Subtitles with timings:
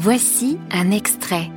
[0.00, 1.50] Voici un extrait,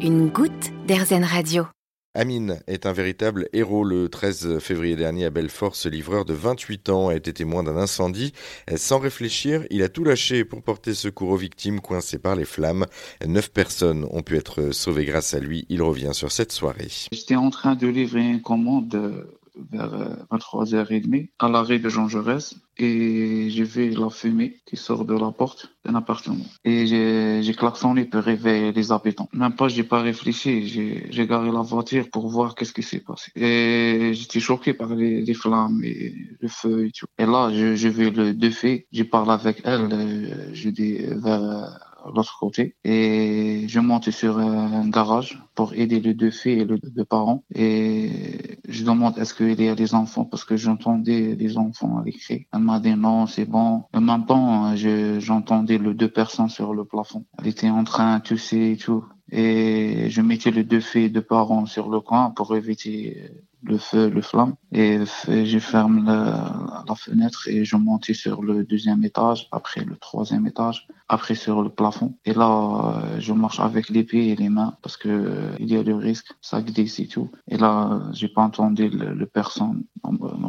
[0.00, 1.66] une goutte d'Airzen Radio.
[2.14, 3.82] Amine est un véritable héros.
[3.82, 7.76] Le 13 février dernier à Belfort, ce livreur de 28 ans a été témoin d'un
[7.76, 8.32] incendie.
[8.76, 12.86] Sans réfléchir, il a tout lâché pour porter secours aux victimes coincées par les flammes.
[13.26, 15.66] Neuf personnes ont pu être sauvées grâce à lui.
[15.68, 16.86] Il revient sur cette soirée.
[17.10, 19.26] J'étais en train de livrer une commande
[19.70, 19.90] vers
[20.30, 25.14] 23h30 euh, à l'arrêt de Jean Jaurès et j'ai vu la fumée qui sort de
[25.14, 26.44] la porte d'un appartement.
[26.64, 29.28] Et j'ai klaxonné pour réveiller les habitants.
[29.32, 33.30] Même pas, j'ai pas réfléchi, j'ai garé la voiture pour voir qu'est-ce qui s'est passé.
[33.36, 37.06] Et j'étais choqué par les, flammes et le feu et tout.
[37.18, 41.89] Et là, j'ai vu le deux filles, j'ai parlé avec elle, euh, je dis vers
[42.14, 46.78] l'autre côté et je monte sur un garage pour aider les deux filles et les
[46.78, 51.58] deux parents et je demande est-ce qu'il y a des enfants parce que j'entendais des
[51.58, 52.46] enfants à l'écrit.
[52.52, 53.84] Elle m'a dit non, c'est bon.
[53.92, 57.24] En même temps, j'entendais les deux personnes sur le plafond.
[57.38, 59.04] Elle était en train de tousser et tout.
[59.32, 63.30] Et je mettais les deux filles et deux parents sur le coin pour éviter
[63.62, 64.54] le feu, le flamme.
[64.72, 69.96] Et je ferme la, la, fenêtre et je montais sur le deuxième étage, après le
[69.96, 72.14] troisième étage, après sur le plafond.
[72.24, 75.70] Et là, euh, je marche avec les pieds et les mains parce que euh, il
[75.70, 77.30] y a le risque, ça glisse et tout.
[77.48, 79.84] Et là, j'ai pas entendu le, le, personne.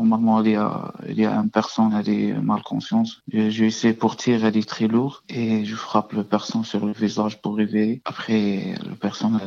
[0.01, 3.21] Normalement, il y a, il y a une personne, elle est mal conscience.
[3.31, 6.93] J'ai essayé pour tirer, elle est très lourde et je frappe le personne sur le
[6.93, 8.01] visage pour réveiller.
[8.05, 9.39] Après, le personne,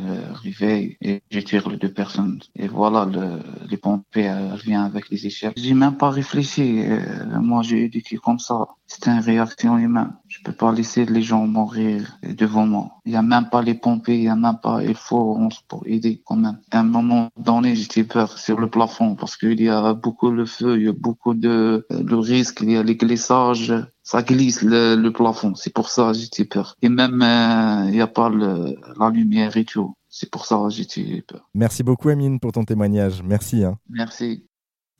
[0.43, 2.39] réveille et je tire les deux personnes.
[2.55, 3.39] Et voilà, le,
[3.69, 5.53] les pompiers reviennent avec les échelles.
[5.55, 6.83] J'ai même pas réfléchi.
[6.83, 8.67] Euh, moi, j'ai éduqué comme ça.
[8.87, 10.13] C'est une réaction humaine.
[10.27, 12.91] Je peux pas laisser les gens mourir devant moi.
[13.05, 15.83] Il y a même pas les pompiers, il y a même pas, il faut pour
[15.85, 16.59] aider quand même.
[16.71, 20.45] À un moment donné, j'étais peur sur le plafond parce qu'il y a beaucoup de
[20.45, 23.73] feu, il y a beaucoup de, de risques, il y a les glissages.
[24.03, 25.55] Ça glisse le, plafond.
[25.55, 26.75] C'est pour ça j'étais peur.
[26.81, 29.95] Et même, euh, il n'y a pas le, la lumière et tout.
[30.17, 31.49] C'est pour ça que j'étais peur.
[31.53, 33.21] Merci beaucoup, Amine, pour ton témoignage.
[33.21, 33.65] Merci.
[33.65, 33.77] Hein.
[33.89, 34.45] Merci.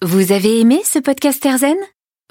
[0.01, 1.77] Vous avez aimé ce podcast Erzen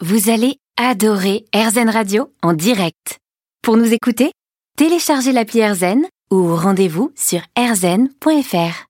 [0.02, 3.20] Vous allez adorer Erzen Radio en direct.
[3.62, 4.32] Pour nous écouter,
[4.76, 8.82] téléchargez l'appli Erzen ou rendez-vous sur erzen.fr.